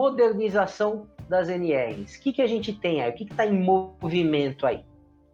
modernização 0.00 1.06
das 1.28 1.50
NRs. 1.50 2.16
O 2.16 2.22
que, 2.22 2.32
que 2.32 2.40
a 2.40 2.46
gente 2.46 2.72
tem 2.72 3.02
aí? 3.02 3.10
O 3.10 3.14
que 3.14 3.24
está 3.24 3.44
em 3.44 3.62
movimento 3.62 4.66
aí? 4.66 4.82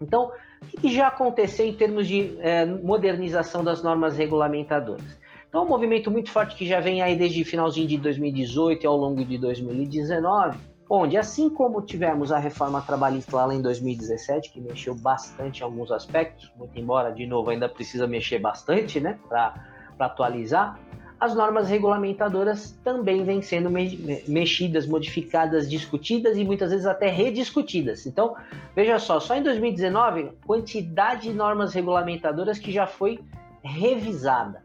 Então, 0.00 0.32
o 0.60 0.66
que, 0.66 0.76
que 0.78 0.92
já 0.92 1.06
aconteceu 1.06 1.64
em 1.64 1.72
termos 1.72 2.08
de 2.08 2.36
é, 2.40 2.66
modernização 2.66 3.62
das 3.62 3.80
normas 3.80 4.16
regulamentadoras? 4.16 5.06
Então, 5.48 5.62
um 5.64 5.68
movimento 5.68 6.10
muito 6.10 6.32
forte 6.32 6.56
que 6.56 6.66
já 6.66 6.80
vem 6.80 7.00
aí 7.00 7.16
desde 7.16 7.44
finalzinho 7.44 7.86
de 7.86 7.96
2018 7.96 8.82
e 8.82 8.86
ao 8.88 8.96
longo 8.96 9.24
de 9.24 9.38
2019, 9.38 10.58
onde, 10.90 11.16
assim 11.16 11.48
como 11.48 11.80
tivemos 11.80 12.32
a 12.32 12.38
reforma 12.38 12.82
trabalhista 12.82 13.36
lá 13.36 13.54
em 13.54 13.62
2017, 13.62 14.50
que 14.50 14.60
mexeu 14.60 14.96
bastante 14.96 15.60
em 15.60 15.62
alguns 15.62 15.92
aspectos, 15.92 16.52
muito 16.56 16.76
embora, 16.76 17.12
de 17.12 17.24
novo, 17.24 17.50
ainda 17.50 17.68
precisa 17.68 18.08
mexer 18.08 18.40
bastante, 18.40 18.98
né, 18.98 19.16
para 19.28 19.54
atualizar, 19.96 20.76
as 21.18 21.34
normas 21.34 21.68
regulamentadoras 21.68 22.78
também 22.84 23.24
vêm 23.24 23.40
sendo 23.40 23.70
mexidas, 23.70 24.86
modificadas, 24.86 25.68
discutidas 25.68 26.36
e 26.36 26.44
muitas 26.44 26.70
vezes 26.70 26.86
até 26.86 27.08
rediscutidas. 27.08 28.06
Então, 28.06 28.36
veja 28.74 28.98
só, 28.98 29.18
só 29.18 29.34
em 29.34 29.42
2019, 29.42 30.32
quantidade 30.46 31.22
de 31.22 31.32
normas 31.32 31.72
regulamentadoras 31.72 32.58
que 32.58 32.70
já 32.70 32.86
foi 32.86 33.18
revisada. 33.62 34.62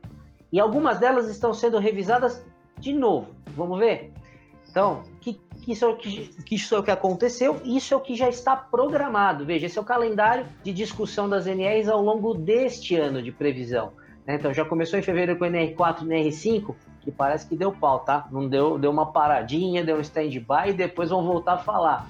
E 0.51 0.59
algumas 0.59 0.99
delas 0.99 1.29
estão 1.29 1.53
sendo 1.53 1.79
revisadas 1.79 2.43
de 2.77 2.91
novo. 2.93 3.29
Vamos 3.55 3.79
ver? 3.79 4.11
Então, 4.69 5.03
que, 5.21 5.33
que, 5.63 5.71
isso 5.71 5.85
é 5.85 5.87
o 5.87 5.95
que, 5.95 6.27
que 6.45 6.55
isso 6.55 6.75
é 6.75 6.79
o 6.79 6.83
que 6.83 6.91
aconteceu, 6.91 7.61
isso 7.63 7.93
é 7.93 7.97
o 7.97 8.01
que 8.01 8.15
já 8.15 8.27
está 8.27 8.55
programado. 8.55 9.45
Veja, 9.45 9.67
esse 9.67 9.77
é 9.77 9.81
o 9.81 9.85
calendário 9.85 10.45
de 10.63 10.73
discussão 10.73 11.29
das 11.29 11.47
NRs 11.47 11.87
ao 11.87 12.01
longo 12.01 12.33
deste 12.33 12.95
ano 12.95 13.21
de 13.21 13.31
previsão. 13.31 13.93
Né? 14.25 14.35
Então 14.35 14.53
já 14.53 14.65
começou 14.65 14.97
em 14.97 15.01
fevereiro 15.01 15.37
com 15.37 15.45
o 15.45 15.47
NR4 15.47 16.01
e 16.01 16.05
NR5, 16.05 16.75
que 17.01 17.11
parece 17.11 17.47
que 17.47 17.55
deu 17.55 17.71
pau, 17.71 17.99
tá? 17.99 18.27
Não 18.31 18.47
deu, 18.47 18.77
deu 18.77 18.91
uma 18.91 19.11
paradinha, 19.11 19.83
deu 19.83 19.97
um 19.97 20.01
stand-by 20.01 20.69
e 20.69 20.73
depois 20.73 21.09
vão 21.09 21.23
voltar 21.23 21.53
a 21.53 21.57
falar. 21.57 22.07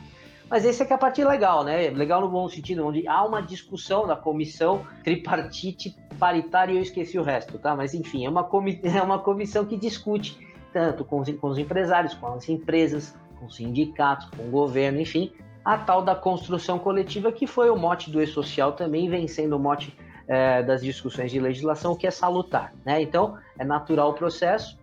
Mas 0.50 0.66
esse 0.66 0.84
aqui 0.84 0.92
é 0.92 0.96
a 0.96 1.00
parte 1.00 1.24
legal, 1.24 1.64
né? 1.64 1.90
Legal 1.92 2.20
no 2.20 2.28
bom 2.28 2.50
sentido, 2.50 2.86
onde 2.86 3.08
há 3.08 3.24
uma 3.24 3.42
discussão 3.42 4.06
da 4.06 4.18
comissão 4.18 4.86
tripartite 5.02 5.96
paritária 6.20 6.74
e 6.74 6.76
eu 6.76 6.82
esqueci 6.82 7.18
o 7.18 7.24
resto, 7.24 7.58
tá? 7.58 7.74
Mas 7.74 7.94
enfim, 7.94 8.26
é 8.26 8.30
uma, 8.30 8.44
comi 8.44 8.80
é 8.84 9.02
uma 9.02 9.18
comissão 9.18 9.64
que 9.64 9.78
discute 9.78 10.38
tanto 10.74 11.06
com 11.06 11.20
os, 11.20 11.30
com 11.36 11.48
os 11.48 11.58
empresários, 11.58 12.14
com 12.14 12.28
as 12.28 12.50
empresas, 12.50 13.16
com 13.40 13.46
os 13.46 13.56
sindicatos, 13.56 14.28
com 14.30 14.44
o 14.44 14.52
governo, 14.52 15.00
enfim, 15.00 15.32
a 15.64 15.78
tal 15.78 16.02
da 16.02 16.16
construção 16.16 16.78
coletiva 16.78 17.32
que 17.32 17.48
foi 17.48 17.70
o 17.70 17.76
mote 17.76 18.12
do 18.12 18.22
e-social 18.22 18.74
também, 18.74 19.10
vem 19.10 19.28
sendo 19.28 19.56
o 19.56 19.60
mote 19.60 19.96
é, 20.32 20.64
das 20.64 20.82
discussões 20.82 21.30
de 21.30 21.42
legislação, 21.42 21.92
o 21.92 21.96
que 21.98 22.08
é 22.08 22.12
salutar. 22.12 22.74
Né? 22.86 23.02
Então, 23.02 23.38
é 23.60 23.66
natural 23.66 24.12
o 24.12 24.14
processo, 24.14 24.80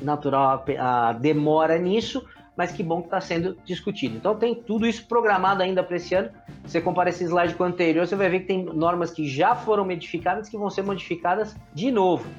natural 0.00 0.64
a, 0.78 1.08
a 1.08 1.12
demora 1.12 1.76
nisso, 1.76 2.24
mas 2.56 2.70
que 2.70 2.84
bom 2.84 3.00
que 3.00 3.08
está 3.08 3.20
sendo 3.20 3.58
discutido. 3.64 4.16
Então, 4.16 4.36
tem 4.36 4.54
tudo 4.54 4.86
isso 4.86 5.04
programado 5.08 5.60
ainda 5.60 5.82
para 5.82 5.96
esse 5.96 6.14
ano. 6.14 6.30
Você 6.64 6.80
compara 6.80 7.10
esse 7.10 7.24
slide 7.24 7.56
com 7.56 7.64
o 7.64 7.66
anterior, 7.66 8.06
você 8.06 8.14
vai 8.14 8.28
ver 8.28 8.40
que 8.40 8.46
tem 8.46 8.64
normas 8.64 9.10
que 9.10 9.28
já 9.28 9.56
foram 9.56 9.84
modificadas 9.84 10.48
que 10.48 10.56
vão 10.56 10.70
ser 10.70 10.82
modificadas 10.82 11.56
de 11.74 11.90
novo. 11.90 12.30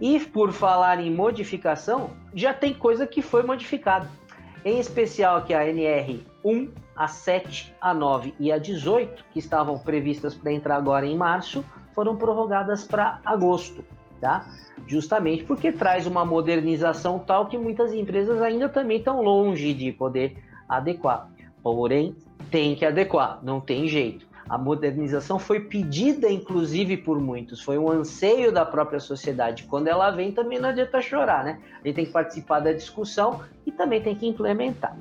E 0.00 0.18
por 0.18 0.52
falar 0.52 1.00
em 1.00 1.10
modificação, 1.10 2.12
já 2.34 2.54
tem 2.54 2.72
coisa 2.72 3.06
que 3.06 3.20
foi 3.20 3.42
modificada. 3.42 4.08
Em 4.64 4.78
especial 4.78 5.36
aqui 5.36 5.52
a 5.52 5.68
NR 5.68 6.24
1, 6.42 6.70
a 6.96 7.06
7, 7.06 7.74
a 7.78 7.92
9 7.92 8.34
e 8.40 8.50
a 8.50 8.56
18, 8.56 9.22
que 9.32 9.38
estavam 9.38 9.78
previstas 9.78 10.34
para 10.34 10.50
entrar 10.50 10.76
agora 10.76 11.04
em 11.04 11.16
março, 11.16 11.62
foram 11.94 12.16
prorrogadas 12.16 12.84
para 12.84 13.20
agosto, 13.24 13.84
tá? 14.20 14.46
Justamente 14.86 15.44
porque 15.44 15.72
traz 15.72 16.06
uma 16.06 16.24
modernização 16.24 17.18
tal 17.18 17.46
que 17.46 17.58
muitas 17.58 17.92
empresas 17.92 18.40
ainda 18.40 18.68
também 18.68 18.98
estão 18.98 19.22
longe 19.22 19.74
de 19.74 19.92
poder 19.92 20.36
adequar. 20.68 21.28
Porém, 21.62 22.16
tem 22.50 22.74
que 22.74 22.84
adequar, 22.84 23.38
não 23.42 23.60
tem 23.60 23.86
jeito. 23.86 24.30
A 24.48 24.58
modernização 24.58 25.38
foi 25.38 25.60
pedida, 25.60 26.28
inclusive, 26.28 26.96
por 26.96 27.20
muitos, 27.20 27.62
foi 27.62 27.78
um 27.78 27.88
anseio 27.88 28.50
da 28.50 28.64
própria 28.64 28.98
sociedade. 28.98 29.62
Quando 29.62 29.86
ela 29.86 30.10
vem, 30.10 30.32
também 30.32 30.58
não 30.58 30.70
adianta 30.70 31.00
chorar, 31.00 31.44
né? 31.44 31.60
A 31.80 31.86
gente 31.86 31.94
tem 31.94 32.06
que 32.06 32.10
participar 32.12 32.58
da 32.58 32.72
discussão 32.72 33.42
e 33.64 33.70
também 33.70 34.02
tem 34.02 34.14
que 34.16 34.26
implementar. 34.26 34.96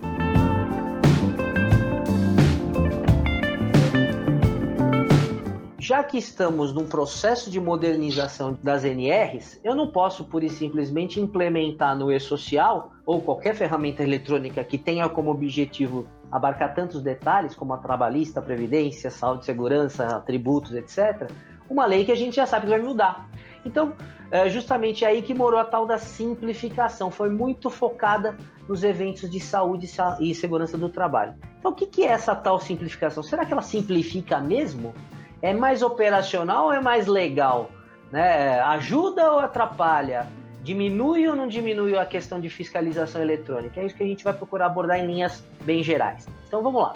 Já 5.89 6.03
que 6.03 6.19
estamos 6.19 6.71
num 6.71 6.85
processo 6.85 7.49
de 7.49 7.59
modernização 7.59 8.55
das 8.61 8.83
NRs, 8.83 9.59
eu 9.63 9.73
não 9.73 9.87
posso 9.87 10.23
pura 10.23 10.45
e 10.45 10.49
simplesmente 10.51 11.19
implementar 11.19 11.97
no 11.97 12.11
e-social 12.11 12.91
ou 13.03 13.19
qualquer 13.23 13.55
ferramenta 13.55 14.03
eletrônica 14.03 14.63
que 14.63 14.77
tenha 14.77 15.09
como 15.09 15.31
objetivo 15.31 16.07
abarcar 16.31 16.75
tantos 16.75 17.01
detalhes 17.01 17.55
como 17.55 17.73
a 17.73 17.77
trabalhista, 17.79 18.39
a 18.39 18.43
previdência, 18.43 19.09
saúde, 19.09 19.45
segurança, 19.45 20.21
tributos, 20.27 20.73
etc., 20.73 21.27
uma 21.67 21.87
lei 21.87 22.05
que 22.05 22.11
a 22.11 22.15
gente 22.15 22.35
já 22.35 22.45
sabe 22.45 22.67
que 22.67 22.71
vai 22.71 22.81
mudar. 22.81 23.27
Então, 23.65 23.93
é 24.29 24.47
justamente 24.47 25.03
aí 25.03 25.23
que 25.23 25.33
morou 25.33 25.59
a 25.59 25.65
tal 25.65 25.87
da 25.87 25.97
simplificação, 25.97 27.09
foi 27.09 27.31
muito 27.31 27.67
focada 27.71 28.37
nos 28.67 28.83
eventos 28.83 29.27
de 29.27 29.39
saúde 29.39 29.89
e 30.19 30.35
segurança 30.35 30.77
do 30.77 30.87
trabalho. 30.87 31.33
Então, 31.57 31.71
o 31.71 31.73
que 31.73 32.03
é 32.03 32.09
essa 32.09 32.35
tal 32.35 32.59
simplificação? 32.59 33.23
Será 33.23 33.43
que 33.43 33.51
ela 33.51 33.63
simplifica 33.63 34.39
mesmo? 34.39 34.93
É 35.41 35.53
mais 35.53 35.81
operacional 35.81 36.65
ou 36.65 36.73
é 36.73 36.81
mais 36.81 37.07
legal? 37.07 37.69
Né? 38.11 38.59
Ajuda 38.61 39.31
ou 39.31 39.39
atrapalha? 39.39 40.27
Diminui 40.63 41.27
ou 41.27 41.35
não 41.35 41.47
diminui 41.47 41.97
a 41.97 42.05
questão 42.05 42.39
de 42.39 42.49
fiscalização 42.49 43.21
eletrônica? 43.21 43.79
É 43.79 43.85
isso 43.85 43.95
que 43.95 44.03
a 44.03 44.07
gente 44.07 44.23
vai 44.23 44.33
procurar 44.33 44.67
abordar 44.67 44.99
em 44.99 45.07
linhas 45.07 45.43
bem 45.61 45.81
gerais. 45.81 46.27
Então 46.47 46.61
vamos 46.61 46.81
lá. 46.81 46.93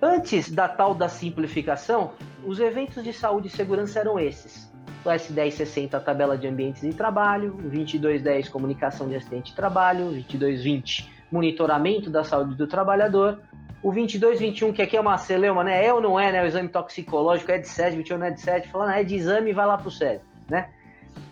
Antes 0.00 0.50
da 0.50 0.66
tal 0.66 0.94
da 0.94 1.08
simplificação, 1.08 2.12
os 2.44 2.58
eventos 2.58 3.04
de 3.04 3.12
saúde 3.12 3.48
e 3.48 3.50
segurança 3.50 4.00
eram 4.00 4.18
esses. 4.18 4.72
O 5.04 5.08
S1060, 5.08 6.02
tabela 6.02 6.38
de 6.38 6.46
ambientes 6.46 6.82
de 6.82 6.94
trabalho, 6.94 7.54
o 7.54 7.62
2210, 7.70 8.48
comunicação 8.48 9.08
de 9.08 9.16
acidente 9.16 9.50
de 9.50 9.56
trabalho, 9.56 10.06
o 10.06 10.12
2220, 10.12 11.12
monitoramento 11.30 12.10
da 12.10 12.24
saúde 12.24 12.54
do 12.54 12.66
trabalhador, 12.66 13.40
o 13.82 13.90
2221, 13.90 14.72
que 14.72 14.80
aqui 14.80 14.96
é 14.96 15.00
uma 15.00 15.18
celeuma, 15.18 15.64
né? 15.64 15.84
É 15.84 15.92
ou 15.92 16.00
não 16.00 16.18
é, 16.18 16.30
né? 16.30 16.42
O 16.42 16.46
exame 16.46 16.68
toxicológico 16.68 17.50
é 17.50 17.58
de 17.58 17.68
7, 17.68 17.96
21 17.96 18.18
não 18.18 18.26
é 18.26 18.30
de 18.30 18.40
7. 18.40 18.68
Falando, 18.68 18.90
ah, 18.90 19.00
é 19.00 19.04
de 19.04 19.16
exame 19.16 19.52
vai 19.52 19.66
lá 19.66 19.76
pro 19.76 19.90
SED, 19.90 20.20
né? 20.48 20.70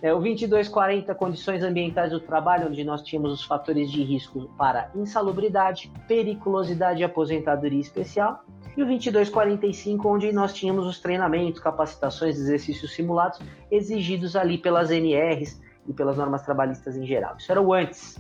É, 0.03 0.12
o 0.12 0.19
2240, 0.19 1.15
condições 1.15 1.62
ambientais 1.62 2.10
do 2.10 2.21
trabalho, 2.21 2.69
onde 2.69 2.83
nós 2.83 3.03
tínhamos 3.03 3.33
os 3.33 3.44
fatores 3.44 3.91
de 3.91 4.03
risco 4.03 4.50
para 4.56 4.91
insalubridade, 4.94 5.93
periculosidade 6.09 7.00
e 7.03 7.05
aposentadoria 7.05 7.81
especial. 7.81 8.44
E 8.77 8.83
o 8.83 8.87
2245, 8.87 10.09
onde 10.09 10.33
nós 10.33 10.53
tínhamos 10.53 10.87
os 10.87 10.99
treinamentos, 10.99 11.60
capacitações, 11.60 12.37
exercícios 12.37 12.94
simulados 12.94 13.41
exigidos 13.71 14.37
ali 14.37 14.56
pelas 14.56 14.91
NRs 14.91 15.60
e 15.87 15.93
pelas 15.93 16.16
normas 16.16 16.43
trabalhistas 16.43 16.97
em 16.97 17.06
geral. 17.06 17.37
Isso 17.39 17.50
era 17.53 17.60
o 17.60 17.72
antes. 17.72 18.19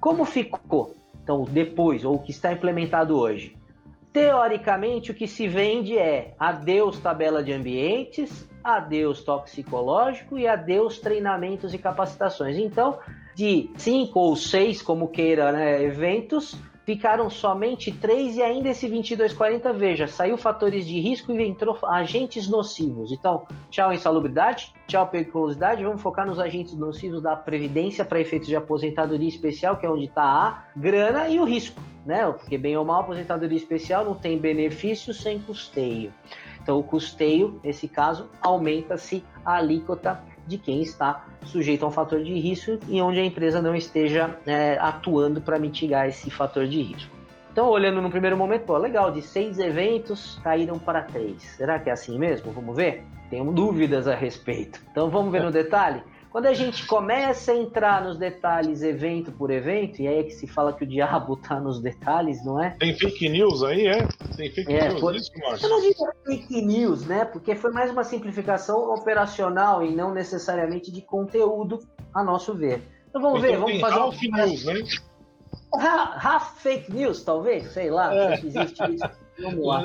Como 0.00 0.24
ficou? 0.24 0.94
Então, 1.22 1.44
depois, 1.44 2.04
ou 2.04 2.14
o 2.14 2.18
que 2.18 2.30
está 2.30 2.52
implementado 2.52 3.18
hoje? 3.18 3.57
Teoricamente, 4.18 5.12
o 5.12 5.14
que 5.14 5.28
se 5.28 5.46
vende 5.46 5.96
é 5.96 6.34
adeus 6.36 6.98
tabela 6.98 7.40
de 7.40 7.52
ambientes, 7.52 8.50
adeus 8.64 9.22
toxicológico 9.22 10.36
e 10.36 10.48
adeus 10.48 10.98
treinamentos 10.98 11.72
e 11.72 11.78
capacitações. 11.78 12.56
Então, 12.58 12.98
de 13.36 13.70
cinco 13.76 14.18
ou 14.18 14.34
seis, 14.34 14.82
como 14.82 15.06
queira, 15.06 15.52
né, 15.52 15.84
eventos, 15.84 16.58
ficaram 16.88 17.28
somente 17.28 17.92
três 17.92 18.38
e 18.38 18.42
ainda 18.42 18.70
esse 18.70 18.88
2240, 18.88 19.74
veja, 19.74 20.06
saiu 20.06 20.38
fatores 20.38 20.86
de 20.86 20.98
risco 20.98 21.30
e 21.32 21.46
entrou 21.46 21.78
agentes 21.84 22.48
nocivos. 22.48 23.12
Então, 23.12 23.46
tchau 23.68 23.92
insalubridade, 23.92 24.72
tchau 24.86 25.06
periculosidade, 25.06 25.84
vamos 25.84 26.00
focar 26.00 26.26
nos 26.26 26.38
agentes 26.38 26.74
nocivos 26.74 27.20
da 27.20 27.36
previdência 27.36 28.06
para 28.06 28.18
efeitos 28.18 28.48
de 28.48 28.56
aposentadoria 28.56 29.28
especial, 29.28 29.76
que 29.76 29.84
é 29.84 29.90
onde 29.90 30.06
está 30.06 30.22
a 30.22 30.64
grana 30.74 31.28
e 31.28 31.38
o 31.38 31.44
risco, 31.44 31.78
né? 32.06 32.24
Porque 32.32 32.56
bem 32.56 32.74
ou 32.74 32.86
mal, 32.86 33.02
aposentadoria 33.02 33.58
especial 33.58 34.02
não 34.02 34.14
tem 34.14 34.38
benefício 34.38 35.12
sem 35.12 35.38
custeio. 35.38 36.10
Então, 36.62 36.78
o 36.78 36.82
custeio, 36.82 37.60
nesse 37.62 37.86
caso, 37.86 38.30
aumenta-se 38.40 39.22
a 39.44 39.56
alíquota 39.56 40.22
de 40.48 40.58
quem 40.58 40.80
está 40.82 41.26
sujeito 41.44 41.84
a 41.84 41.88
um 41.88 41.90
fator 41.90 42.22
de 42.22 42.32
risco 42.38 42.78
e 42.88 43.00
onde 43.00 43.20
a 43.20 43.24
empresa 43.24 43.60
não 43.60 43.74
esteja 43.74 44.36
é, 44.46 44.78
atuando 44.80 45.40
para 45.40 45.58
mitigar 45.58 46.08
esse 46.08 46.30
fator 46.30 46.66
de 46.66 46.82
risco. 46.82 47.18
Então, 47.52 47.68
olhando 47.68 48.00
no 48.00 48.10
primeiro 48.10 48.36
momento, 48.36 48.62
pô, 48.64 48.76
legal, 48.78 49.10
de 49.10 49.20
seis 49.20 49.58
eventos 49.58 50.38
caíram 50.42 50.78
para 50.78 51.02
três. 51.02 51.42
Será 51.56 51.78
que 51.78 51.90
é 51.90 51.92
assim 51.92 52.18
mesmo? 52.18 52.52
Vamos 52.52 52.76
ver? 52.76 53.04
Tenho 53.30 53.52
dúvidas 53.52 54.08
a 54.08 54.14
respeito. 54.14 54.80
Então, 54.90 55.10
vamos 55.10 55.30
ver 55.32 55.42
no 55.42 55.50
detalhe? 55.50 56.02
Quando 56.38 56.46
a 56.46 56.54
gente 56.54 56.86
começa 56.86 57.50
a 57.50 57.56
entrar 57.56 58.00
nos 58.00 58.16
detalhes 58.16 58.80
evento 58.80 59.32
por 59.32 59.50
evento, 59.50 60.00
e 60.00 60.06
aí 60.06 60.20
é 60.20 60.22
que 60.22 60.30
se 60.30 60.46
fala 60.46 60.72
que 60.72 60.84
o 60.84 60.86
diabo 60.86 61.34
tá 61.34 61.58
nos 61.58 61.80
detalhes, 61.80 62.44
não 62.44 62.62
é? 62.62 62.76
Tem 62.78 62.94
fake 62.94 63.28
news 63.28 63.64
aí, 63.64 63.88
é? 63.88 64.06
Tem 64.36 64.48
fake 64.48 64.72
é, 64.72 64.88
news, 64.88 65.00
foi... 65.00 65.16
isso, 65.16 65.32
Márcio? 65.36 65.66
Eu 65.66 65.70
não 65.70 65.80
digo 65.80 66.08
fake 66.24 66.62
news, 66.62 67.04
né? 67.06 67.24
Porque 67.24 67.56
foi 67.56 67.72
mais 67.72 67.90
uma 67.90 68.04
simplificação 68.04 68.94
operacional 68.94 69.84
e 69.84 69.92
não 69.92 70.14
necessariamente 70.14 70.92
de 70.92 71.02
conteúdo, 71.02 71.80
a 72.14 72.22
nosso 72.22 72.54
ver. 72.54 72.82
Então 73.08 73.20
vamos 73.20 73.42
então, 73.42 73.50
ver, 73.50 73.58
vamos 73.58 73.80
fazer 73.80 73.96
Ralph 73.96 74.22
um... 74.22 74.36
News, 74.36 74.64
né? 74.64 74.74
Half 76.22 76.62
fake 76.62 76.92
news, 76.92 77.24
talvez, 77.24 77.72
sei 77.72 77.90
lá, 77.90 78.14
é. 78.14 78.36
se 78.36 78.46
existe 78.46 78.94
isso. 78.94 79.10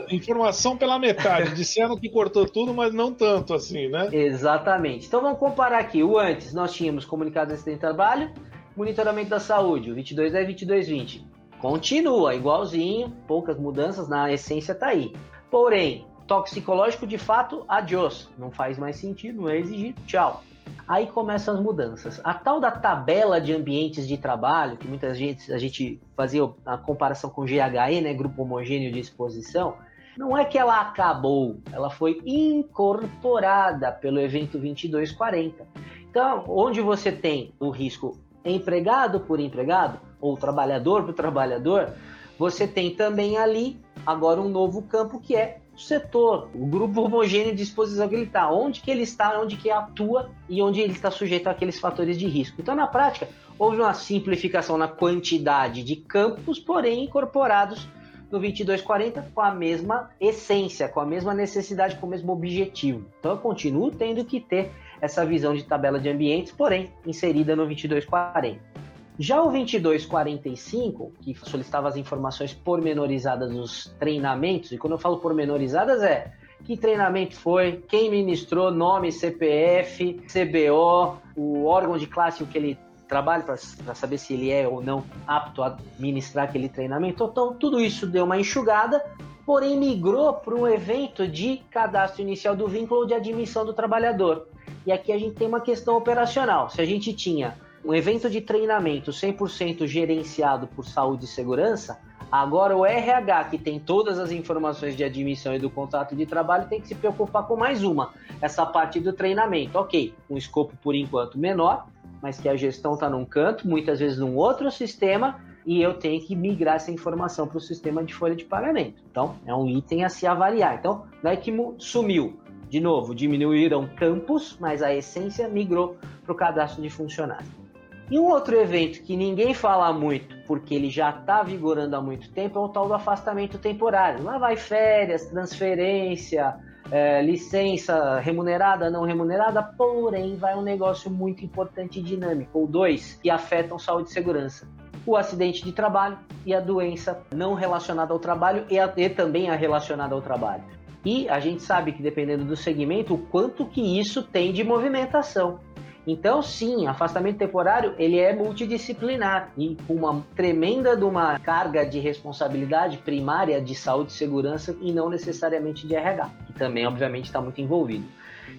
Informação 0.09 0.77
pela 0.77 0.97
metade. 0.97 1.53
Disseram 1.55 1.97
que 1.97 2.09
cortou 2.09 2.45
tudo, 2.45 2.73
mas 2.73 2.93
não 2.93 3.13
tanto 3.13 3.53
assim, 3.53 3.87
né? 3.87 4.09
Exatamente. 4.11 5.07
Então 5.07 5.21
vamos 5.21 5.39
comparar 5.39 5.79
aqui. 5.79 6.03
O 6.03 6.17
antes, 6.17 6.53
nós 6.53 6.73
tínhamos 6.73 7.05
comunicado 7.05 7.49
de 7.49 7.55
acidente 7.55 7.75
de 7.75 7.81
trabalho, 7.81 8.31
monitoramento 8.75 9.29
da 9.29 9.39
saúde, 9.39 9.91
o 9.91 9.95
2210 9.95 10.43
e 10.43 10.51
2220. 10.51 11.27
Continua 11.59 12.35
igualzinho, 12.35 13.09
poucas 13.27 13.57
mudanças, 13.57 14.09
na 14.09 14.31
essência 14.31 14.75
tá 14.75 14.87
aí. 14.87 15.13
Porém, 15.49 16.05
toxicológico 16.27 17.07
de 17.07 17.17
fato, 17.17 17.63
adiós. 17.67 18.29
Não 18.37 18.51
faz 18.51 18.77
mais 18.77 18.97
sentido, 18.97 19.43
não 19.43 19.49
é 19.49 19.59
exigido, 19.59 20.01
tchau. 20.05 20.43
Aí 20.87 21.07
começam 21.07 21.53
as 21.53 21.59
mudanças. 21.59 22.19
A 22.23 22.33
tal 22.33 22.59
da 22.59 22.69
tabela 22.69 23.39
de 23.39 23.53
ambientes 23.53 24.07
de 24.07 24.17
trabalho, 24.17 24.77
que 24.77 24.87
muitas 24.87 25.17
vezes 25.17 25.49
a 25.49 25.57
gente 25.57 26.01
fazia 26.15 26.49
a 26.65 26.77
comparação 26.77 27.29
com 27.29 27.45
GHE, 27.45 28.01
né, 28.01 28.13
Grupo 28.13 28.43
Homogêneo 28.43 28.91
de 28.91 28.99
Exposição, 28.99 29.77
não 30.17 30.37
é 30.37 30.45
que 30.45 30.57
ela 30.57 30.79
acabou, 30.81 31.57
ela 31.71 31.89
foi 31.89 32.21
incorporada 32.25 33.91
pelo 33.91 34.19
evento 34.19 34.59
2240. 34.59 35.65
Então, 36.09 36.43
onde 36.47 36.81
você 36.81 37.11
tem 37.11 37.53
o 37.59 37.69
risco 37.69 38.19
empregado 38.45 39.21
por 39.21 39.39
empregado, 39.39 39.99
ou 40.21 40.37
trabalhador 40.37 41.03
por 41.03 41.13
trabalhador, 41.13 41.93
você 42.37 42.67
tem 42.67 42.95
também 42.95 43.37
ali 43.37 43.79
agora 44.05 44.39
um 44.39 44.49
novo 44.49 44.83
campo 44.83 45.19
que 45.19 45.35
é 45.35 45.59
setor, 45.75 46.49
o 46.53 46.65
grupo 46.65 47.01
homogêneo 47.01 47.55
de 47.55 47.63
exposição 47.63 48.07
que 48.07 48.15
ele 48.15 48.25
está, 48.25 48.51
onde 48.51 48.81
que 48.81 48.91
ele 48.91 49.03
está, 49.03 49.39
onde 49.39 49.57
que 49.57 49.69
atua 49.69 50.31
e 50.47 50.61
onde 50.61 50.81
ele 50.81 50.93
está 50.93 51.09
sujeito 51.09 51.47
àqueles 51.47 51.79
fatores 51.79 52.17
de 52.17 52.27
risco. 52.27 52.61
Então, 52.61 52.75
na 52.75 52.87
prática, 52.87 53.27
houve 53.57 53.77
uma 53.77 53.93
simplificação 53.93 54.77
na 54.77 54.87
quantidade 54.87 55.83
de 55.83 55.95
campos, 55.95 56.59
porém 56.59 57.03
incorporados 57.03 57.87
no 58.31 58.39
2240 58.39 59.31
com 59.33 59.41
a 59.41 59.51
mesma 59.51 60.09
essência, 60.19 60.87
com 60.87 60.99
a 60.99 61.05
mesma 61.05 61.33
necessidade, 61.33 61.95
com 61.97 62.07
o 62.07 62.09
mesmo 62.09 62.31
objetivo. 62.31 63.05
Então, 63.19 63.31
eu 63.31 63.37
continuo 63.37 63.91
tendo 63.91 64.25
que 64.25 64.39
ter 64.39 64.71
essa 64.99 65.25
visão 65.25 65.53
de 65.53 65.63
tabela 65.63 65.99
de 65.99 66.09
ambientes, 66.09 66.51
porém 66.51 66.91
inserida 67.05 67.55
no 67.55 67.65
2240. 67.65 68.82
Já 69.19 69.41
o 69.41 69.51
2245, 69.51 71.13
que 71.21 71.35
solicitava 71.35 71.87
as 71.87 71.95
informações 71.95 72.53
pormenorizadas 72.53 73.51
dos 73.51 73.93
treinamentos, 73.99 74.71
e 74.71 74.77
quando 74.77 74.93
eu 74.93 74.99
falo 74.99 75.17
pormenorizadas 75.17 76.01
é 76.01 76.33
que 76.63 76.77
treinamento 76.77 77.35
foi, 77.35 77.83
quem 77.87 78.09
ministrou, 78.09 78.71
nome, 78.71 79.11
CPF, 79.11 80.21
CBO, 80.27 81.17
o 81.35 81.65
órgão 81.65 81.97
de 81.97 82.07
classe 82.07 82.43
que 82.45 82.57
ele 82.57 82.77
trabalha 83.07 83.43
para 83.43 83.57
saber 83.93 84.17
se 84.17 84.33
ele 84.33 84.49
é 84.49 84.67
ou 84.67 84.81
não 84.81 85.03
apto 85.27 85.61
a 85.61 85.77
ministrar 85.99 86.45
aquele 86.45 86.69
treinamento. 86.69 87.25
Então, 87.29 87.53
tudo 87.53 87.79
isso 87.79 88.07
deu 88.07 88.23
uma 88.23 88.39
enxugada, 88.39 89.03
porém 89.45 89.77
migrou 89.77 90.33
para 90.33 90.55
um 90.55 90.65
evento 90.65 91.27
de 91.27 91.57
cadastro 91.69 92.21
inicial 92.21 92.55
do 92.55 92.67
vínculo 92.67 93.01
ou 93.01 93.05
de 93.05 93.13
admissão 93.13 93.65
do 93.65 93.73
trabalhador. 93.73 94.47
E 94.85 94.91
aqui 94.91 95.11
a 95.11 95.17
gente 95.17 95.35
tem 95.35 95.47
uma 95.47 95.61
questão 95.61 95.97
operacional. 95.97 96.69
Se 96.69 96.81
a 96.81 96.85
gente 96.85 97.13
tinha 97.13 97.55
um 97.85 97.93
evento 97.93 98.29
de 98.29 98.39
treinamento 98.39 99.11
100% 99.11 99.85
gerenciado 99.85 100.67
por 100.67 100.85
saúde 100.85 101.25
e 101.25 101.27
segurança, 101.27 101.99
agora 102.31 102.75
o 102.75 102.85
RH, 102.85 103.45
que 103.45 103.57
tem 103.57 103.79
todas 103.79 104.17
as 104.19 104.31
informações 104.31 104.95
de 104.95 105.03
admissão 105.03 105.53
e 105.53 105.59
do 105.59 105.69
contrato 105.69 106.15
de 106.15 106.25
trabalho, 106.25 106.67
tem 106.69 106.79
que 106.79 106.87
se 106.87 106.95
preocupar 106.95 107.45
com 107.45 107.57
mais 107.57 107.83
uma, 107.83 108.13
essa 108.41 108.65
parte 108.65 108.99
do 108.99 109.11
treinamento. 109.11 109.77
Ok, 109.77 110.13
um 110.29 110.37
escopo 110.37 110.73
por 110.81 110.95
enquanto 110.95 111.37
menor, 111.37 111.87
mas 112.21 112.39
que 112.39 112.47
a 112.47 112.55
gestão 112.55 112.93
está 112.93 113.09
num 113.09 113.25
canto, 113.25 113.67
muitas 113.67 113.99
vezes 113.99 114.17
num 114.17 114.35
outro 114.37 114.71
sistema, 114.71 115.41
e 115.65 115.81
eu 115.81 115.93
tenho 115.93 116.21
que 116.21 116.35
migrar 116.35 116.75
essa 116.75 116.91
informação 116.91 117.47
para 117.47 117.57
o 117.57 117.61
sistema 117.61 118.03
de 118.03 118.13
folha 118.13 118.35
de 118.35 118.45
pagamento. 118.45 119.01
Então, 119.09 119.35
é 119.45 119.53
um 119.53 119.67
item 119.67 120.03
a 120.03 120.09
se 120.09 120.25
avaliar. 120.25 120.77
Então, 120.77 121.05
não 121.21 121.31
é 121.31 121.35
que 121.35 121.53
sumiu. 121.77 122.39
De 122.69 122.79
novo, 122.79 123.13
diminuíram 123.13 123.87
campos, 123.95 124.57
mas 124.59 124.81
a 124.81 124.93
essência 124.93 125.47
migrou 125.47 125.95
para 126.23 126.33
o 126.33 126.35
cadastro 126.35 126.81
de 126.81 126.89
funcionários. 126.89 127.62
E 128.11 128.19
um 128.19 128.25
outro 128.25 128.55
evento 128.55 129.01
que 129.01 129.15
ninguém 129.15 129.53
fala 129.53 129.91
muito, 129.93 130.35
porque 130.45 130.75
ele 130.75 130.89
já 130.89 131.09
está 131.09 131.41
vigorando 131.41 131.95
há 131.95 132.01
muito 132.01 132.29
tempo, 132.31 132.59
é 132.59 132.61
o 132.61 132.69
tal 132.69 132.87
do 132.87 132.93
afastamento 132.93 133.57
temporário. 133.57 134.23
Lá 134.23 134.37
vai 134.37 134.55
férias, 134.55 135.25
transferência, 135.27 136.55
é, 136.91 137.21
licença 137.21 138.19
remunerada, 138.19 138.89
não 138.89 139.03
remunerada, 139.03 139.63
porém 139.63 140.35
vai 140.35 140.55
um 140.55 140.61
negócio 140.61 141.09
muito 141.09 141.43
importante 141.43 141.99
e 141.99 142.03
dinâmico, 142.03 142.59
ou 142.59 142.67
dois, 142.67 143.19
que 143.21 143.29
afetam 143.29 143.79
saúde 143.79 144.09
e 144.09 144.13
segurança. 144.13 144.67
O 145.05 145.17
acidente 145.17 145.63
de 145.63 145.71
trabalho 145.71 146.17
e 146.45 146.53
a 146.53 146.59
doença 146.59 147.21
não 147.33 147.53
relacionada 147.53 148.13
ao 148.13 148.19
trabalho 148.19 148.65
e, 148.69 148.79
a, 148.79 148.91
e 148.95 149.09
também 149.09 149.49
a 149.49 149.55
relacionada 149.55 150.13
ao 150.13 150.21
trabalho. 150.21 150.63
E 151.05 151.27
a 151.27 151.39
gente 151.39 151.61
sabe 151.61 151.91
que 151.91 152.01
dependendo 152.01 152.45
do 152.45 152.55
segmento, 152.55 153.13
o 153.13 153.17
quanto 153.17 153.65
que 153.65 153.99
isso 153.99 154.23
tem 154.23 154.53
de 154.53 154.63
movimentação. 154.63 155.59
Então, 156.05 156.41
sim, 156.41 156.85
afastamento 156.85 157.37
temporário 157.37 157.95
ele 157.97 158.19
é 158.19 158.35
multidisciplinar 158.35 159.51
e 159.57 159.77
com 159.87 159.93
uma 159.93 160.25
tremenda 160.35 160.97
de 160.97 161.05
uma 161.05 161.39
carga 161.39 161.85
de 161.85 161.99
responsabilidade 161.99 162.97
primária 162.97 163.61
de 163.61 163.73
saúde 163.73 164.11
e 164.11 164.15
segurança 164.15 164.75
e 164.81 164.91
não 164.91 165.09
necessariamente 165.09 165.87
de 165.87 165.95
RH, 165.95 166.29
que 166.47 166.53
também, 166.53 166.85
obviamente, 166.85 167.25
está 167.25 167.39
muito 167.39 167.61
envolvido. 167.61 168.05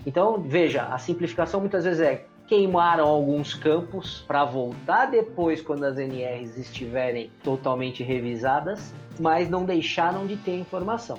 Então, 0.06 0.40
veja, 0.40 0.84
a 0.84 0.98
simplificação 0.98 1.60
muitas 1.60 1.84
vezes 1.84 2.00
é 2.00 2.24
queimaram 2.46 3.06
alguns 3.06 3.54
campos 3.54 4.22
para 4.26 4.44
voltar 4.44 5.06
depois 5.06 5.62
quando 5.62 5.84
as 5.84 5.98
NRs 5.98 6.58
estiverem 6.58 7.30
totalmente 7.42 8.02
revisadas, 8.02 8.92
mas 9.18 9.48
não 9.48 9.64
deixaram 9.64 10.26
de 10.26 10.36
ter 10.36 10.58
informação. 10.58 11.18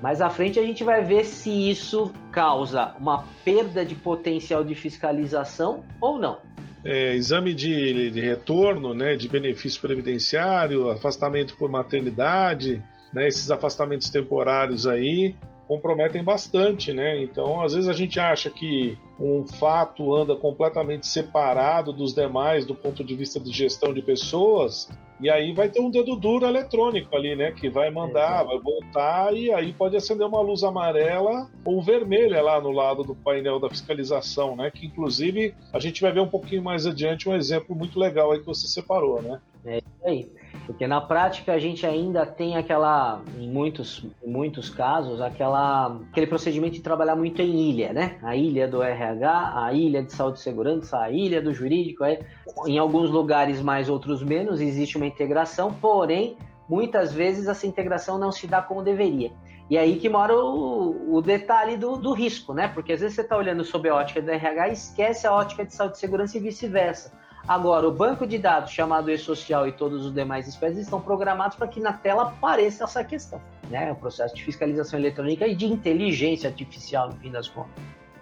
Mais 0.00 0.20
à 0.20 0.28
frente 0.28 0.58
a 0.58 0.62
gente 0.62 0.84
vai 0.84 1.02
ver 1.02 1.24
se 1.24 1.50
isso 1.70 2.12
causa 2.30 2.94
uma 2.98 3.24
perda 3.44 3.84
de 3.84 3.94
potencial 3.94 4.62
de 4.62 4.74
fiscalização 4.74 5.84
ou 6.00 6.18
não. 6.18 6.38
É, 6.84 7.14
exame 7.14 7.52
de, 7.52 8.10
de, 8.10 8.20
retorno, 8.20 8.94
né, 8.94 9.16
de 9.16 9.28
benefício 9.28 9.80
previdenciário, 9.80 10.88
afastamento 10.90 11.56
por 11.56 11.68
maternidade, 11.68 12.80
né, 13.12 13.26
esses 13.26 13.50
afastamentos 13.50 14.08
temporários 14.08 14.86
aí 14.86 15.34
comprometem 15.66 16.22
bastante, 16.22 16.92
né? 16.92 17.22
Então, 17.22 17.60
às 17.60 17.74
vezes 17.74 17.88
a 17.88 17.92
gente 17.92 18.18
acha 18.20 18.50
que 18.50 18.96
um 19.18 19.46
fato 19.46 20.14
anda 20.14 20.36
completamente 20.36 21.06
separado 21.06 21.92
dos 21.92 22.14
demais 22.14 22.64
do 22.64 22.74
ponto 22.74 23.02
de 23.02 23.14
vista 23.14 23.40
de 23.40 23.50
gestão 23.50 23.92
de 23.92 24.02
pessoas, 24.02 24.88
e 25.18 25.30
aí 25.30 25.54
vai 25.54 25.68
ter 25.70 25.80
um 25.80 25.90
dedo 25.90 26.14
duro 26.14 26.46
eletrônico 26.46 27.16
ali, 27.16 27.34
né? 27.34 27.50
Que 27.50 27.70
vai 27.70 27.90
mandar, 27.90 28.44
vai 28.44 28.58
voltar, 28.58 29.34
e 29.34 29.50
aí 29.50 29.72
pode 29.72 29.96
acender 29.96 30.26
uma 30.26 30.40
luz 30.40 30.62
amarela 30.62 31.50
ou 31.64 31.82
vermelha 31.82 32.42
lá 32.42 32.60
no 32.60 32.70
lado 32.70 33.02
do 33.02 33.14
painel 33.14 33.58
da 33.58 33.70
fiscalização, 33.70 34.54
né? 34.54 34.70
Que 34.70 34.86
inclusive 34.86 35.54
a 35.72 35.80
gente 35.80 36.02
vai 36.02 36.12
ver 36.12 36.20
um 36.20 36.28
pouquinho 36.28 36.62
mais 36.62 36.86
adiante 36.86 37.28
um 37.28 37.34
exemplo 37.34 37.74
muito 37.74 37.98
legal 37.98 38.32
aí 38.32 38.40
que 38.40 38.46
você 38.46 38.68
separou, 38.68 39.22
né? 39.22 39.40
É 39.66 39.78
isso 39.78 40.04
aí. 40.04 40.32
Porque 40.64 40.86
na 40.86 41.00
prática 41.00 41.52
a 41.52 41.58
gente 41.58 41.86
ainda 41.86 42.24
tem 42.24 42.56
aquela, 42.56 43.22
em 43.38 43.48
muitos, 43.48 44.04
em 44.22 44.30
muitos 44.30 44.70
casos, 44.70 45.20
aquela, 45.20 45.98
aquele 46.10 46.26
procedimento 46.26 46.74
de 46.74 46.82
trabalhar 46.82 47.14
muito 47.14 47.40
em 47.40 47.70
ilha, 47.70 47.92
né? 47.92 48.18
A 48.22 48.34
ilha 48.34 48.66
do 48.66 48.82
RH, 48.82 49.52
a 49.54 49.72
ilha 49.72 50.02
de 50.02 50.12
saúde 50.12 50.38
e 50.38 50.42
segurança, 50.42 50.98
a 50.98 51.10
ilha 51.10 51.40
do 51.40 51.52
jurídico. 51.52 52.04
É, 52.04 52.20
em 52.66 52.78
alguns 52.78 53.10
lugares 53.10 53.60
mais, 53.60 53.88
outros 53.88 54.22
menos, 54.22 54.60
existe 54.60 54.96
uma 54.96 55.06
integração, 55.06 55.72
porém, 55.72 56.36
muitas 56.68 57.12
vezes 57.12 57.46
essa 57.46 57.66
integração 57.66 58.18
não 58.18 58.32
se 58.32 58.46
dá 58.46 58.60
como 58.62 58.82
deveria. 58.82 59.30
E 59.68 59.76
aí 59.76 59.98
que 59.98 60.08
mora 60.08 60.32
o, 60.32 61.16
o 61.16 61.20
detalhe 61.20 61.76
do, 61.76 61.96
do, 61.96 62.12
risco, 62.12 62.54
né? 62.54 62.68
Porque 62.68 62.92
às 62.92 63.00
vezes 63.00 63.16
você 63.16 63.22
está 63.22 63.36
olhando 63.36 63.64
sob 63.64 63.88
a 63.88 63.94
ótica 63.94 64.22
do 64.22 64.30
RH 64.30 64.68
e 64.68 64.72
esquece 64.72 65.26
a 65.26 65.32
ótica 65.32 65.64
de 65.64 65.74
saúde 65.74 65.96
e 65.96 66.00
segurança 66.00 66.36
e 66.36 66.40
vice-versa. 66.40 67.12
Agora, 67.48 67.86
o 67.86 67.92
banco 67.92 68.26
de 68.26 68.38
dados 68.38 68.72
chamado 68.72 69.08
e-social 69.08 69.68
e 69.68 69.72
todos 69.72 70.04
os 70.04 70.12
demais 70.12 70.48
espécies 70.48 70.80
estão 70.80 71.00
programados 71.00 71.56
para 71.56 71.68
que 71.68 71.78
na 71.78 71.92
tela 71.92 72.24
apareça 72.24 72.82
essa 72.82 73.04
questão, 73.04 73.40
né? 73.70 73.92
O 73.92 73.94
processo 73.94 74.34
de 74.34 74.42
fiscalização 74.42 74.98
eletrônica 74.98 75.46
e 75.46 75.54
de 75.54 75.64
inteligência 75.64 76.50
artificial, 76.50 77.08
no 77.08 77.14
fim 77.14 77.30
das 77.30 77.48
contas. 77.48 77.70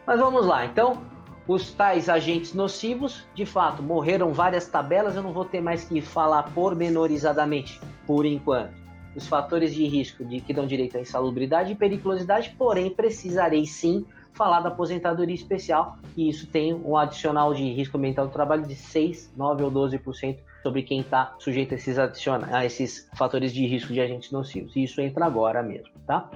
Mas 0.06 0.20
vamos 0.20 0.44
lá, 0.44 0.66
então, 0.66 1.02
os 1.48 1.72
tais 1.72 2.10
agentes 2.10 2.52
nocivos, 2.52 3.26
de 3.34 3.46
fato, 3.46 3.82
morreram 3.82 4.30
várias 4.30 4.68
tabelas, 4.68 5.16
eu 5.16 5.22
não 5.22 5.32
vou 5.32 5.46
ter 5.46 5.62
mais 5.62 5.84
que 5.84 6.02
falar 6.02 6.42
pormenorizadamente, 6.54 7.80
por 8.06 8.26
enquanto. 8.26 8.74
Os 9.16 9.26
fatores 9.26 9.74
de 9.74 9.86
risco 9.86 10.22
de 10.22 10.40
que 10.40 10.52
dão 10.52 10.66
direito 10.66 10.98
à 10.98 11.00
insalubridade 11.00 11.72
e 11.72 11.74
periculosidade, 11.74 12.54
porém, 12.58 12.90
precisarei 12.90 13.64
sim 13.64 14.04
falar 14.34 14.60
da 14.60 14.68
aposentadoria 14.68 15.34
especial, 15.34 15.96
e 16.16 16.28
isso 16.28 16.46
tem 16.46 16.74
um 16.74 16.96
adicional 16.96 17.54
de 17.54 17.64
risco 17.72 17.96
ambiental 17.96 18.26
do 18.26 18.32
trabalho 18.32 18.66
de 18.66 18.74
6, 18.74 19.32
9 19.36 19.64
ou 19.64 19.70
12% 19.70 20.38
sobre 20.62 20.82
quem 20.82 21.00
está 21.00 21.34
sujeito 21.38 21.72
a 21.72 21.76
esses, 21.76 21.98
adiciona 21.98 22.56
a 22.56 22.64
esses 22.64 23.08
fatores 23.14 23.52
de 23.52 23.66
risco 23.66 23.92
de 23.92 24.00
agentes 24.00 24.30
nocivos. 24.30 24.74
E 24.76 24.84
isso 24.84 25.00
entra 25.00 25.24
agora 25.24 25.62
mesmo, 25.62 25.92
tá? 26.06 26.28